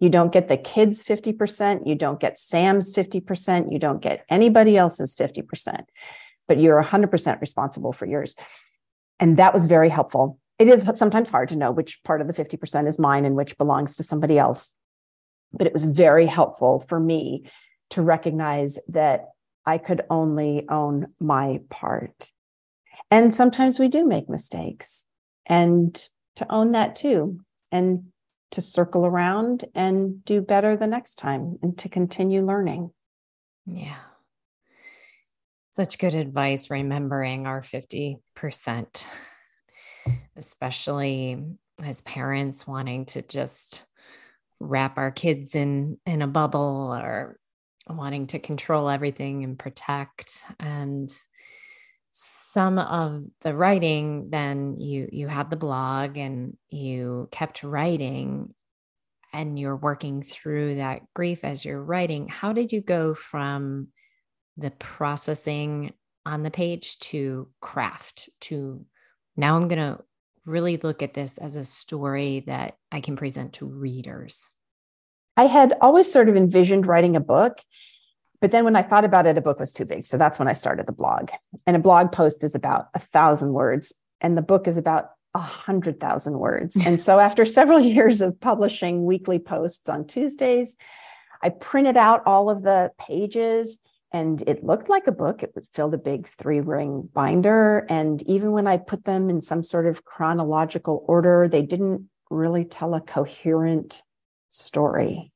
[0.00, 4.76] You don't get the kids 50%, you don't get Sam's 50%, you don't get anybody
[4.76, 5.84] else's 50%,
[6.46, 8.36] but you're 100% responsible for yours.
[9.18, 10.38] And that was very helpful.
[10.62, 13.58] It is sometimes hard to know which part of the 50% is mine and which
[13.58, 14.76] belongs to somebody else.
[15.52, 17.50] But it was very helpful for me
[17.90, 19.30] to recognize that
[19.66, 22.30] I could only own my part.
[23.10, 25.06] And sometimes we do make mistakes
[25.46, 25.92] and
[26.36, 27.40] to own that too.
[27.72, 28.12] And
[28.52, 32.92] to circle around and do better the next time and to continue learning.
[33.66, 33.96] Yeah.
[35.72, 39.06] Such good advice, remembering our 50%,
[40.36, 41.42] especially
[41.82, 43.86] as parents wanting to just
[44.60, 47.38] wrap our kids in in a bubble or
[47.88, 50.42] wanting to control everything and protect.
[50.60, 51.10] And
[52.10, 58.54] some of the writing then you you had the blog and you kept writing
[59.32, 62.28] and you're working through that grief as you're writing.
[62.28, 63.88] How did you go from
[64.56, 65.92] the processing
[66.26, 68.84] on the page to craft to
[69.36, 69.98] now i'm going to
[70.44, 74.48] really look at this as a story that i can present to readers
[75.36, 77.58] i had always sort of envisioned writing a book
[78.42, 80.02] but then when I thought about it, a book was too big.
[80.02, 81.30] So that's when I started the blog.
[81.64, 85.38] And a blog post is about a thousand words, and the book is about a
[85.38, 86.76] hundred thousand words.
[86.84, 90.76] and so after several years of publishing weekly posts on Tuesdays,
[91.40, 93.78] I printed out all of the pages
[94.12, 95.42] and it looked like a book.
[95.42, 97.86] It filled a big three ring binder.
[97.88, 102.64] And even when I put them in some sort of chronological order, they didn't really
[102.64, 104.02] tell a coherent
[104.48, 105.32] story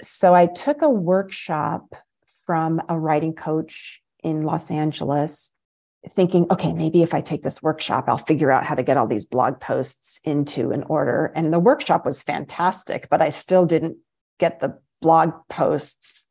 [0.00, 1.94] so I took a workshop
[2.46, 5.52] from a writing coach in Los Angeles,
[6.06, 9.06] thinking, okay, maybe if I take this workshop, I'll figure out how to get all
[9.06, 11.32] these blog posts into an order.
[11.34, 13.98] And the workshop was fantastic, but I still didn't
[14.38, 16.26] get the blog posts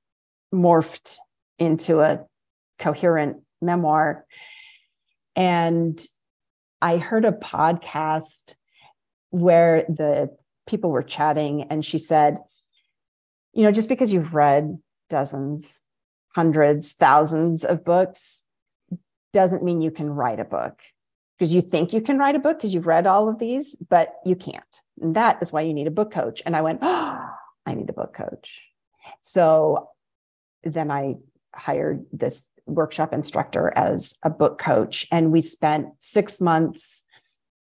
[0.53, 1.17] morphed
[1.59, 2.25] into a
[2.79, 4.25] coherent memoir.
[5.35, 5.99] And
[6.81, 8.55] I heard a podcast
[9.29, 10.35] where the
[10.67, 12.37] people were chatting, and she said,
[13.53, 14.77] you know, just because you've read
[15.09, 15.83] dozens,
[16.35, 18.43] hundreds, thousands of books
[19.33, 20.79] doesn't mean you can write a book
[21.37, 24.15] because you think you can write a book because you've read all of these, but
[24.25, 24.81] you can't.
[25.01, 26.41] And that is why you need a book coach.
[26.45, 27.29] And I went, oh,
[27.65, 28.61] I need a book coach.
[29.21, 29.89] So
[30.73, 31.15] then I
[31.53, 35.07] hired this workshop instructor as a book coach.
[35.11, 37.03] And we spent six months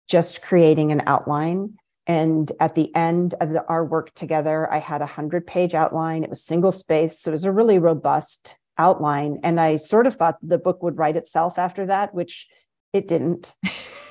[0.07, 5.01] just creating an outline and at the end of the, our work together, I had
[5.01, 6.23] a hundred page outline.
[6.23, 7.19] It was single space.
[7.19, 9.41] So it was a really robust outline.
[9.43, 12.47] And I sort of thought the book would write itself after that, which
[12.93, 13.53] it didn't.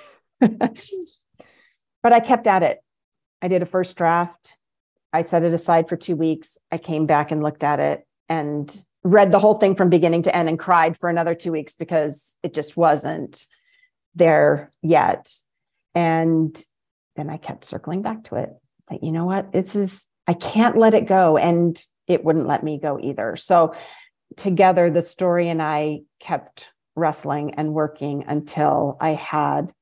[0.41, 0.83] but
[2.05, 2.81] I kept at it.
[3.41, 4.57] I did a first draft.
[5.13, 6.59] I set it aside for two weeks.
[6.71, 10.35] I came back and looked at it and read the whole thing from beginning to
[10.35, 13.47] end and cried for another two weeks because it just wasn't
[14.15, 15.31] there yet.
[15.95, 16.61] And
[17.15, 18.51] then I kept circling back to it.
[18.91, 19.53] Like, you know what?
[19.53, 21.37] This is, I can't let it go.
[21.37, 23.37] And it wouldn't let me go either.
[23.37, 23.75] So
[24.37, 29.73] together, the story and I kept wrestling and working until I had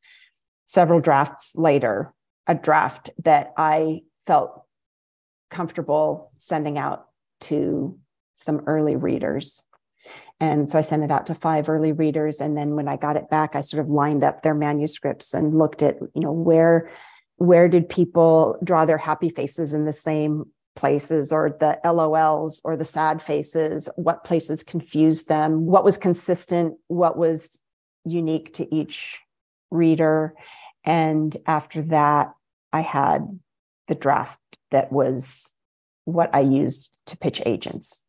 [0.67, 2.13] several drafts later,
[2.47, 4.65] a draft that I felt
[5.51, 7.07] comfortable sending out
[7.41, 7.99] to
[8.35, 9.63] some early readers.
[10.41, 12.41] And so I sent it out to five early readers.
[12.41, 15.57] And then when I got it back, I sort of lined up their manuscripts and
[15.57, 16.91] looked at, you know, where
[17.37, 20.45] where did people draw their happy faces in the same
[20.77, 23.89] places or the LOLs or the sad faces?
[23.97, 25.67] What places confused them?
[25.67, 26.75] What was consistent?
[26.87, 27.61] What was
[28.05, 29.21] unique to each
[29.71, 30.35] reader?
[30.85, 32.35] And after that,
[32.73, 33.41] I had
[33.89, 35.57] the draft that was
[36.05, 38.04] what I used to pitch agents.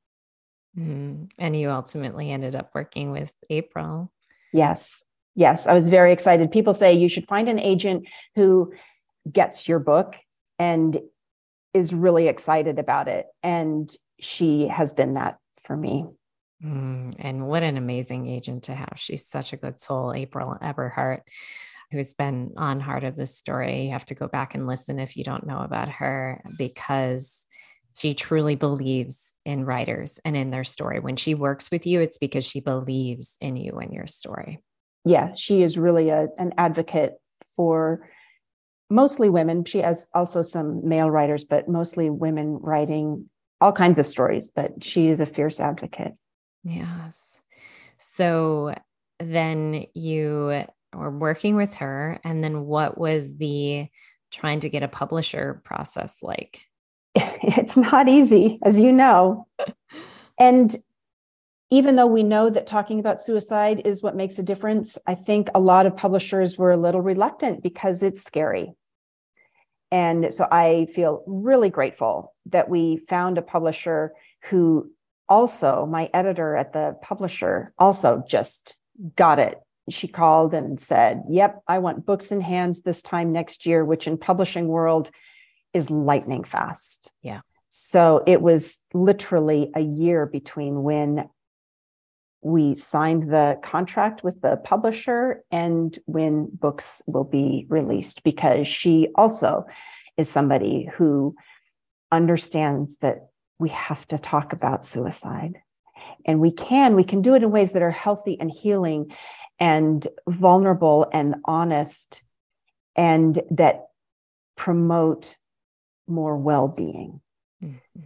[0.78, 1.30] Mm.
[1.38, 4.12] And you ultimately ended up working with April.
[4.54, 5.04] Yes.
[5.36, 5.68] Yes.
[5.68, 6.52] I was very excited.
[6.52, 8.74] People say you should find an agent who
[9.32, 10.16] gets your book
[10.60, 10.98] and
[11.74, 13.28] is really excited about it.
[13.44, 16.06] And she has been that for me.
[16.64, 18.94] Mm, and what an amazing agent to have.
[18.96, 21.24] She's such a good soul, April Eberhardt,
[21.92, 23.84] who's been on Heart of the Story.
[23.84, 27.46] You have to go back and listen if you don't know about her because
[27.98, 31.00] she truly believes in writers and in their story.
[31.00, 34.60] When she works with you, it's because she believes in you and your story.
[35.06, 37.14] Yeah, she is really a, an advocate
[37.56, 38.10] for
[38.90, 39.64] mostly women.
[39.64, 43.30] She has also some male writers, but mostly women writing
[43.62, 46.18] all kinds of stories, but she is a fierce advocate.
[46.64, 47.40] Yes.
[47.98, 48.76] So
[49.20, 52.20] then you were working with her.
[52.24, 53.88] And then what was the
[54.32, 56.62] trying to get a publisher process like?
[57.58, 59.48] It's not easy, as you know.
[60.40, 60.76] and
[61.72, 65.50] even though we know that talking about suicide is what makes a difference, I think
[65.54, 68.74] a lot of publishers were a little reluctant because it's scary.
[69.92, 74.14] And so I feel really grateful that we found a publisher
[74.50, 74.92] who
[75.28, 78.78] also, my editor at the publisher, also just
[79.16, 79.60] got it.
[79.90, 84.08] She called and said, Yep, I want books in hands this time next year, which
[84.08, 85.12] in publishing world
[85.76, 87.12] is lightning fast.
[87.22, 87.42] Yeah.
[87.68, 91.30] So it was literally a year between when
[92.42, 99.10] we signed the contract with the publisher and when books will be released because she
[99.16, 99.66] also
[100.16, 101.36] is somebody who
[102.12, 103.28] understands that
[103.60, 105.58] we have to talk about suicide
[106.26, 109.12] and we can we can do it in ways that are healthy and healing
[109.60, 112.24] and vulnerable and honest
[112.96, 113.88] and that
[114.56, 115.38] promote
[116.08, 117.22] more well-being
[117.64, 118.00] mm-hmm.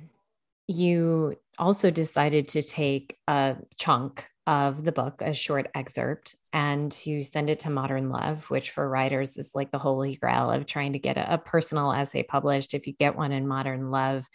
[0.68, 7.22] you also decided to take a chunk of the book, a short excerpt, and to
[7.22, 10.94] send it to Modern Love, which for writers is like the holy grail of trying
[10.94, 12.74] to get a, a, personal essay published.
[12.74, 14.26] If you get one in Modern Love,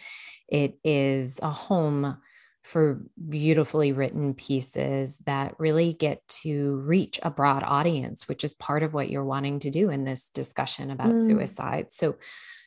[0.46, 2.18] it is a home
[2.62, 8.84] for beautifully written pieces that really get to reach a broad audience, which is part
[8.84, 11.26] of what you're wanting to do in this discussion about mm.
[11.26, 11.90] suicide.
[11.90, 12.14] So,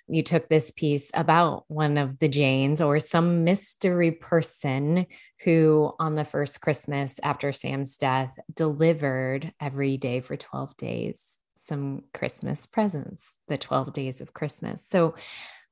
[0.07, 5.05] you took this piece about one of the Janes or some mystery person
[5.43, 12.03] who, on the first Christmas after Sam's death, delivered every day for 12 days some
[12.13, 14.85] Christmas presents, the 12 days of Christmas.
[14.85, 15.15] So,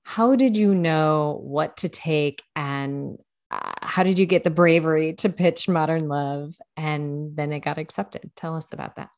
[0.04, 3.18] how did you know what to take and
[3.50, 7.78] uh, how did you get the bravery to pitch Modern Love and then it got
[7.78, 8.32] accepted?
[8.36, 9.10] Tell us about that.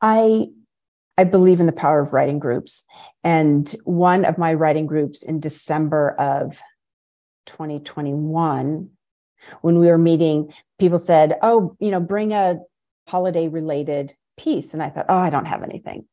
[0.00, 0.46] I
[1.18, 2.86] I believe in the power of writing groups.
[3.24, 6.58] And one of my writing groups in December of
[7.46, 8.90] 2021,
[9.60, 12.60] when we were meeting, people said, Oh, you know, bring a
[13.08, 14.72] holiday related piece.
[14.72, 16.06] And I thought, Oh, I don't have anything.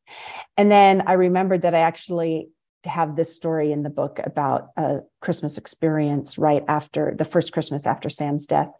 [0.56, 2.48] And then I remembered that I actually
[2.84, 7.86] have this story in the book about a Christmas experience right after the first Christmas
[7.86, 8.70] after Sam's death.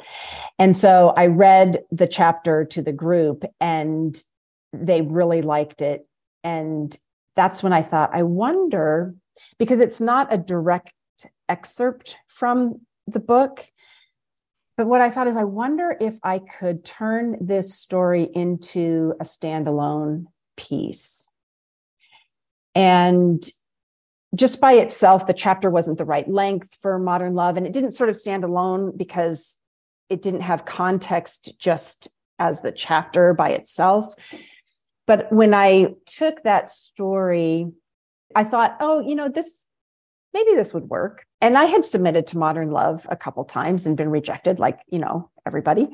[0.59, 4.16] And so I read the chapter to the group and
[4.72, 6.07] they really liked it.
[6.47, 6.97] And
[7.35, 9.17] that's when I thought, I wonder,
[9.59, 10.93] because it's not a direct
[11.49, 13.67] excerpt from the book.
[14.77, 19.25] But what I thought is, I wonder if I could turn this story into a
[19.25, 20.27] standalone
[20.57, 21.29] piece.
[22.77, 23.45] And
[24.33, 27.57] just by itself, the chapter wasn't the right length for modern love.
[27.57, 29.57] And it didn't sort of stand alone because
[30.09, 34.15] it didn't have context just as the chapter by itself.
[35.07, 37.73] But when I took that story,
[38.35, 39.69] I thought, oh, you know, this
[40.35, 41.25] maybe this would work.
[41.41, 44.99] And I had submitted to Modern Love a couple times and been rejected, like, you
[44.99, 45.89] know, everybody.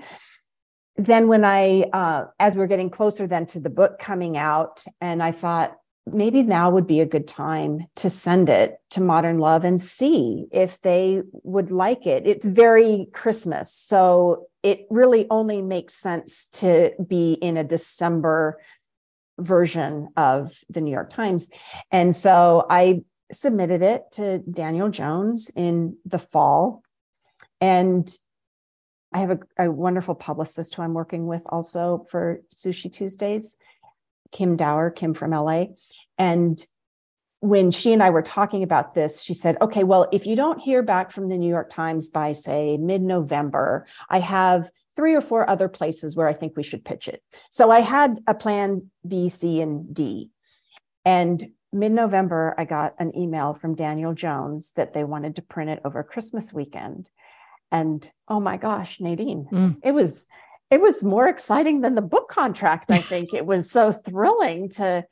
[0.96, 4.84] Then when I, uh, as we are getting closer then to the book coming out,
[5.00, 9.38] and I thought, maybe now would be a good time to send it to Modern
[9.38, 12.26] Love and see if they would like it.
[12.26, 13.72] It's very Christmas.
[13.72, 18.60] So it really only makes sense to be in a December
[19.38, 21.50] version of the New York Times.
[21.90, 23.02] And so I
[23.32, 26.82] submitted it to Daniel Jones in the fall.
[27.60, 28.14] And
[29.12, 33.56] I have a, a wonderful publicist who I'm working with also for Sushi Tuesdays,
[34.30, 35.66] Kim Dower, Kim from LA.
[36.18, 36.64] And
[37.40, 40.60] when she and I were talking about this, she said, okay, well, if you don't
[40.60, 45.20] hear back from the New York Times by, say, mid November, I have three or
[45.20, 47.22] four other places where I think we should pitch it.
[47.50, 50.30] So I had a plan B, C, and D.
[51.04, 55.70] And mid November, I got an email from Daniel Jones that they wanted to print
[55.70, 57.08] it over Christmas weekend.
[57.70, 59.76] And oh my gosh, Nadine, mm.
[59.82, 60.26] it was
[60.70, 62.90] it was more exciting than the book contract.
[62.90, 65.04] I think it was so thrilling to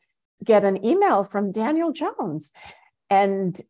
[0.44, 2.52] get an email from Daniel Jones.
[3.10, 3.60] And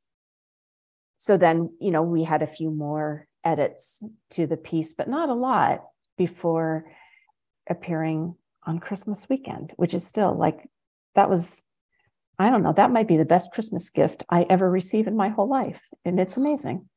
[1.19, 5.29] so then, you know, we had a few more edits to the piece, but not
[5.29, 5.81] a lot
[6.21, 6.85] before
[7.67, 8.35] appearing
[8.67, 10.69] on Christmas weekend, which is still like
[11.15, 11.63] that was,
[12.39, 15.31] I don't know, that might be the best Christmas gift I ever received in my
[15.31, 15.81] whole life.
[16.05, 16.91] And it's amazing.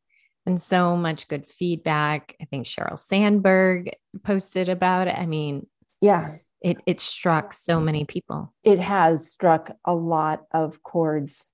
[0.45, 2.35] And so much good feedback.
[2.41, 3.91] I think Sheryl Sandberg
[4.25, 5.15] posted about it.
[5.17, 5.67] I mean,
[6.01, 11.47] yeah, it it struck so many people it has struck a lot of chords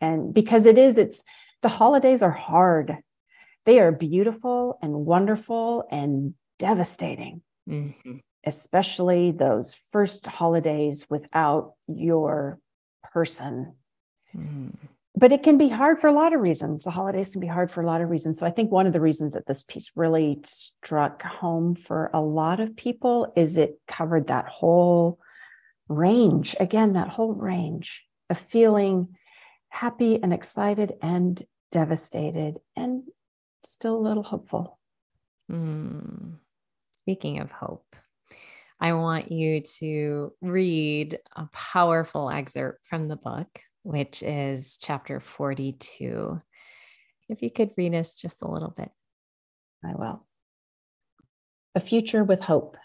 [0.00, 1.22] and because it is it's
[1.62, 2.96] the holidays are hard
[3.66, 8.16] they are beautiful and wonderful and devastating mm-hmm.
[8.44, 12.58] especially those first holidays without your
[13.12, 13.74] person
[14.34, 14.72] mm
[15.18, 16.84] but it can be hard for a lot of reasons.
[16.84, 18.38] The holidays can be hard for a lot of reasons.
[18.38, 22.20] So I think one of the reasons that this piece really struck home for a
[22.20, 25.18] lot of people is it covered that whole
[25.88, 29.16] range, again, that whole range of feeling
[29.70, 31.42] happy and excited and
[31.72, 33.04] devastated and
[33.64, 34.78] still a little hopeful.
[35.50, 36.34] Mm.
[37.06, 37.94] Speaking of hope,
[38.80, 46.42] I want you to read a powerful excerpt from the book which is chapter 42.
[47.28, 48.90] If you could read us just a little bit.
[49.84, 50.26] I will.
[51.76, 52.76] A Future with Hope.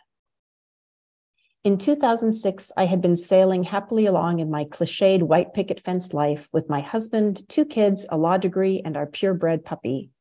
[1.63, 6.47] In 2006, I had been sailing happily along in my cliched white picket fence life
[6.53, 10.11] with my husband, two kids, a law degree, and our purebred puppy.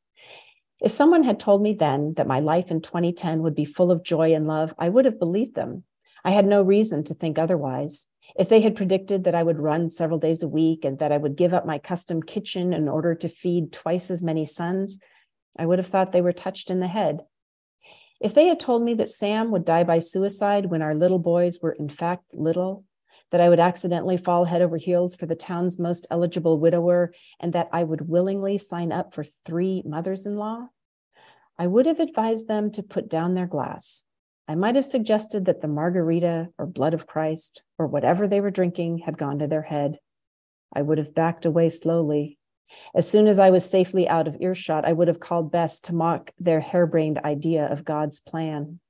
[0.81, 4.03] If someone had told me then that my life in 2010 would be full of
[4.03, 5.85] joy and love, I would have believed them.
[6.25, 8.07] I had no reason to think otherwise.
[8.39, 11.17] If they had predicted that I would run several days a week and that I
[11.17, 14.99] would give up my custom kitchen in order to feed twice as many sons,
[15.59, 17.25] I would have thought they were touched in the head.
[18.21, 21.61] If they had told me that Sam would die by suicide when our little boys
[21.61, 22.85] were in fact little,
[23.31, 27.53] that I would accidentally fall head over heels for the town's most eligible widower, and
[27.53, 30.69] that I would willingly sign up for three mothers in law,
[31.59, 34.05] I would have advised them to put down their glass
[34.51, 38.51] I might have suggested that the margarita or blood of Christ or whatever they were
[38.51, 40.01] drinking had gone to their head.
[40.73, 42.37] I would have backed away slowly.
[42.93, 45.95] As soon as I was safely out of earshot, I would have called Bess to
[45.95, 48.81] mock their harebrained idea of God's plan.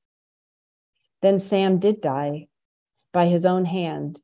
[1.21, 2.47] Then Sam did die
[3.13, 4.19] by his own hand,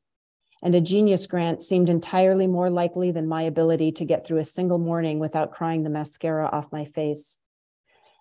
[0.63, 4.45] and a genius grant seemed entirely more likely than my ability to get through a
[4.45, 7.39] single morning without crying the mascara off my face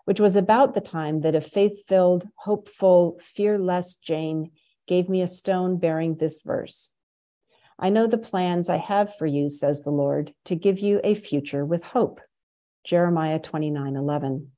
[0.07, 4.53] which was about the time that a faith filled, hopeful, fearless Jane
[4.87, 6.93] gave me a stone bearing this verse
[7.79, 11.15] I know the plans I have for you, says the Lord, to give you a
[11.15, 12.21] future with hope.
[12.85, 14.51] Jeremiah 29 11.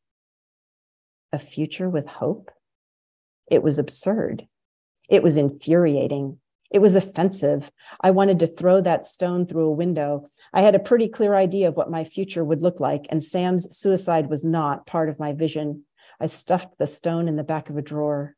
[1.32, 2.52] A future with hope?
[3.50, 4.46] It was absurd.
[5.08, 6.38] It was infuriating.
[6.70, 7.70] It was offensive.
[8.00, 10.28] I wanted to throw that stone through a window.
[10.52, 13.76] I had a pretty clear idea of what my future would look like, and Sam's
[13.76, 15.84] suicide was not part of my vision.
[16.20, 18.36] I stuffed the stone in the back of a drawer.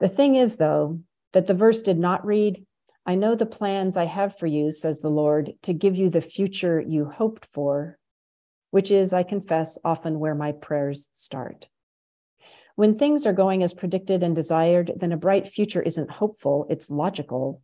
[0.00, 1.00] The thing is, though,
[1.32, 2.64] that the verse did not read,
[3.04, 6.20] I know the plans I have for you, says the Lord, to give you the
[6.20, 7.98] future you hoped for,
[8.70, 11.68] which is, I confess, often where my prayers start.
[12.74, 16.90] When things are going as predicted and desired, then a bright future isn't hopeful, it's
[16.90, 17.60] logical.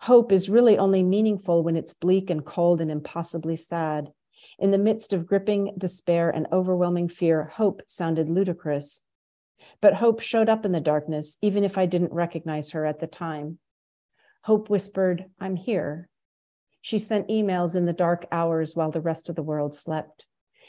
[0.00, 4.10] Hope is really only meaningful when it's bleak and cold and impossibly sad.
[4.58, 9.02] In the midst of gripping despair and overwhelming fear, hope sounded ludicrous.
[9.80, 13.06] But Hope showed up in the darkness, even if I didn't recognize her at the
[13.06, 13.58] time.
[14.42, 16.08] Hope whispered, I'm here.
[16.82, 20.26] She sent emails in the dark hours while the rest of the world slept.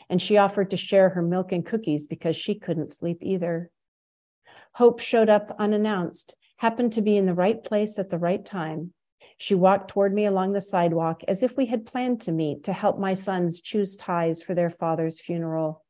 [0.09, 3.71] And she offered to share her milk and cookies because she couldn't sleep either.
[4.73, 8.93] Hope showed up unannounced, happened to be in the right place at the right time.
[9.37, 12.73] She walked toward me along the sidewalk as if we had planned to meet to
[12.73, 15.83] help my sons choose ties for their father's funeral.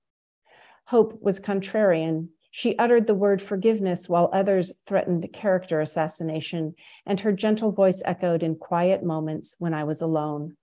[0.87, 2.29] Hope was contrarian.
[2.51, 8.43] She uttered the word forgiveness while others threatened character assassination, and her gentle voice echoed
[8.43, 10.55] in quiet moments when I was alone.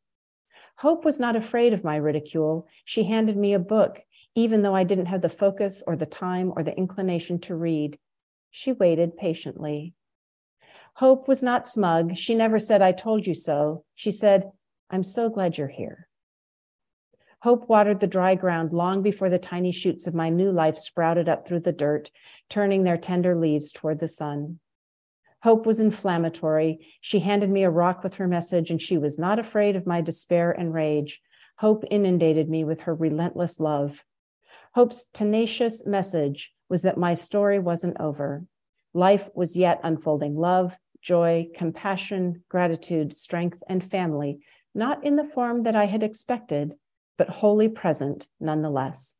[0.83, 2.66] Hope was not afraid of my ridicule.
[2.85, 4.01] She handed me a book,
[4.35, 8.01] even though I didn't have the focus or the time or the inclination to read.
[8.51, 9.95] She waited patiently.
[10.95, 12.16] Hope was not smug.
[12.16, 13.85] She never said, I told you so.
[13.95, 14.51] She said,
[14.91, 16.09] I'm so glad you're here.
[17.43, 21.28] Hope watered the dry ground long before the tiny shoots of my new life sprouted
[21.28, 22.11] up through the dirt,
[22.51, 24.59] turning their tender leaves toward the sun.
[25.43, 26.86] Hope was inflammatory.
[27.01, 30.01] She handed me a rock with her message, and she was not afraid of my
[30.01, 31.20] despair and rage.
[31.59, 34.05] Hope inundated me with her relentless love.
[34.74, 38.45] Hope's tenacious message was that my story wasn't over.
[38.95, 44.38] Life was yet unfolding love, joy, compassion, gratitude, strength, and family,
[44.74, 46.74] not in the form that I had expected,
[47.18, 49.16] but wholly present nonetheless.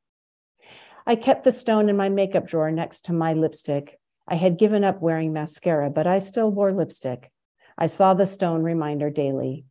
[1.05, 3.99] I kept the stone in my makeup drawer next to my lipstick.
[4.29, 7.31] I had given up wearing mascara, but I still wore lipstick.
[7.77, 9.65] I saw the stone reminder daily.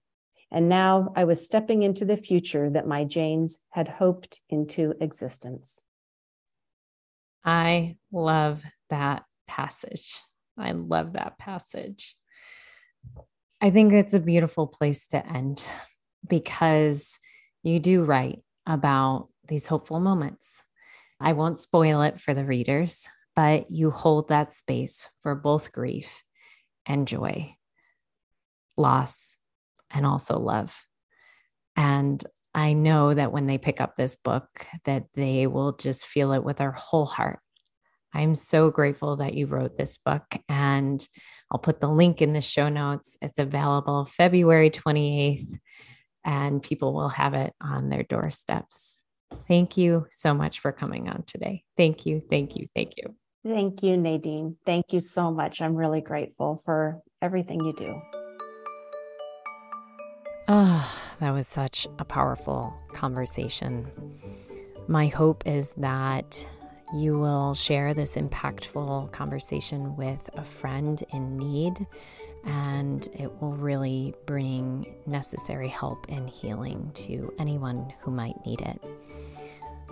[0.52, 5.86] And now I was stepping into the future that my Janes had hoped into existence.
[7.46, 10.22] I love that passage.
[10.58, 12.16] I love that passage.
[13.62, 15.64] I think it's a beautiful place to end
[16.28, 17.20] because
[17.64, 20.64] you do write about these hopeful moments.
[21.20, 26.24] I won't spoil it for the readers, but you hold that space for both grief
[26.86, 27.56] and joy,
[28.78, 29.38] loss,
[29.90, 30.86] and also love.
[31.76, 32.24] And
[32.54, 36.44] I know that when they pick up this book that they will just feel it
[36.44, 37.40] with their whole heart
[38.14, 41.06] I'm so grateful that you wrote this book and
[41.50, 43.18] I'll put the link in the show notes.
[43.22, 45.60] It's available February 28th
[46.26, 48.98] and people will have it on their doorsteps.
[49.48, 51.64] Thank you so much for coming on today.
[51.78, 52.22] Thank you.
[52.30, 52.68] Thank you.
[52.76, 53.16] Thank you.
[53.44, 54.58] Thank you, Nadine.
[54.66, 55.62] Thank you so much.
[55.62, 58.02] I'm really grateful for everything you do.
[60.48, 63.88] Ah, oh, that was such a powerful conversation.
[64.88, 66.46] My hope is that
[66.94, 71.88] you will share this impactful conversation with a friend in need,
[72.44, 78.82] and it will really bring necessary help and healing to anyone who might need it.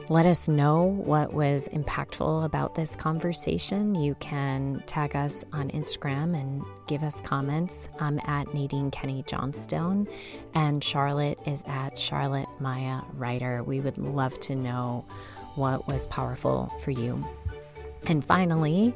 [0.08, 3.94] Let us know what was impactful about this conversation.
[3.94, 7.90] You can tag us on Instagram and give us comments.
[8.00, 10.08] I'm at Nadine Kenney Johnstone,
[10.56, 13.62] and Charlotte is at Charlotte Maya Writer.
[13.64, 15.06] We would love to know
[15.56, 17.24] what was powerful for you.
[18.08, 18.96] And finally,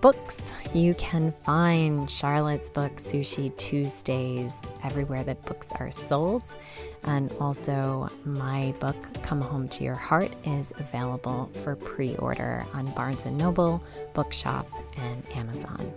[0.00, 0.54] books.
[0.72, 6.56] You can find Charlotte's book, Sushi Tuesdays, everywhere that books are sold.
[7.04, 12.86] And also, my book, Come Home to Your Heart, is available for pre order on
[12.92, 13.82] Barnes and Noble,
[14.14, 15.92] Bookshop, and Amazon.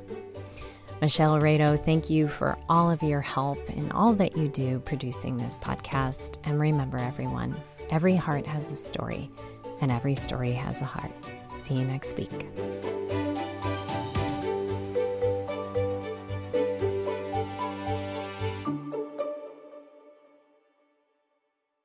[1.01, 5.35] Michelle Rado, thank you for all of your help and all that you do producing
[5.35, 6.37] this podcast.
[6.45, 7.55] And remember, everyone,
[7.89, 9.29] every heart has a story
[9.81, 11.11] and every story has a heart.
[11.55, 12.47] See you next week.